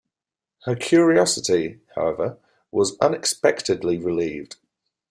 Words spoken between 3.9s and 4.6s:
relieved.